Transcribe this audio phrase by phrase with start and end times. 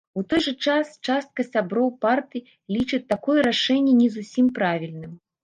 [0.19, 5.15] У той жа час частка сябраў партыі лічаць такое рашэнне не зусім правільным.